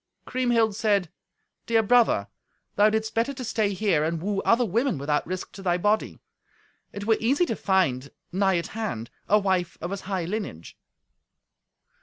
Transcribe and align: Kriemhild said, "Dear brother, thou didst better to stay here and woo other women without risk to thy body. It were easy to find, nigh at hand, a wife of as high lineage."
Kriemhild 0.25 0.75
said, 0.75 1.11
"Dear 1.67 1.83
brother, 1.83 2.27
thou 2.75 2.89
didst 2.89 3.13
better 3.13 3.35
to 3.35 3.43
stay 3.43 3.71
here 3.73 4.03
and 4.03 4.19
woo 4.19 4.41
other 4.41 4.65
women 4.65 4.97
without 4.97 5.27
risk 5.27 5.51
to 5.51 5.61
thy 5.61 5.77
body. 5.77 6.19
It 6.91 7.05
were 7.05 7.17
easy 7.19 7.45
to 7.45 7.55
find, 7.55 8.09
nigh 8.31 8.57
at 8.57 8.67
hand, 8.69 9.11
a 9.29 9.37
wife 9.37 9.77
of 9.79 9.91
as 9.91 10.01
high 10.01 10.25
lineage." 10.25 10.75